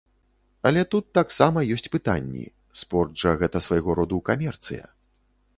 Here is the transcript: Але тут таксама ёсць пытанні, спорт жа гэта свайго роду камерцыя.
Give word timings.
Але 0.69 0.81
тут 0.93 1.05
таксама 1.17 1.63
ёсць 1.75 1.91
пытанні, 1.97 2.45
спорт 2.81 3.11
жа 3.25 3.37
гэта 3.43 3.57
свайго 3.67 3.89
роду 4.01 4.17
камерцыя. 4.31 4.85